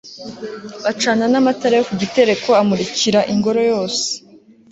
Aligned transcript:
bacana 0.83 1.23
n'amatara 1.31 1.73
yo 1.79 1.85
ku 1.89 1.93
gitereko, 2.01 2.49
amurikiringoro 2.61 3.59
yose 3.71 4.03